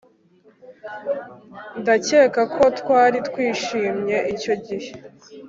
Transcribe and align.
Ndakeka 1.81 2.41
ko 2.55 2.63
twari 2.79 3.17
twishimye 3.27 4.17
icyo 4.33 4.53
gihe 4.65 4.91